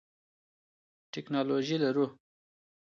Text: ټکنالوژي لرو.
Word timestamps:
ټکنالوژي 1.11 1.75
لرو. 1.83 2.05